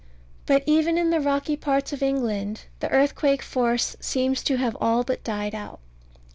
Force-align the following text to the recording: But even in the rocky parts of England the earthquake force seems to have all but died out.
But 0.47 0.63
even 0.65 0.97
in 0.97 1.11
the 1.11 1.19
rocky 1.19 1.55
parts 1.55 1.93
of 1.93 2.01
England 2.01 2.61
the 2.79 2.89
earthquake 2.89 3.43
force 3.43 3.95
seems 3.99 4.41
to 4.45 4.57
have 4.57 4.75
all 4.81 5.03
but 5.03 5.23
died 5.23 5.53
out. 5.53 5.79